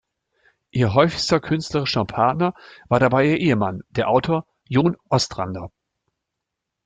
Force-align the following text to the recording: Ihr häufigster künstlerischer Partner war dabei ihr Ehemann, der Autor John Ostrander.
Ihr 0.71 0.95
häufigster 0.95 1.39
künstlerischer 1.39 2.05
Partner 2.05 2.55
war 2.89 2.99
dabei 2.99 3.27
ihr 3.27 3.37
Ehemann, 3.37 3.83
der 3.91 4.07
Autor 4.09 4.47
John 4.67 4.97
Ostrander. 5.09 5.69